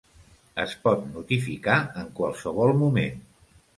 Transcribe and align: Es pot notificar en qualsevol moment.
Es 0.61 0.71
pot 0.87 1.03
notificar 1.09 1.77
en 2.05 2.09
qualsevol 2.21 2.75
moment. 2.85 3.21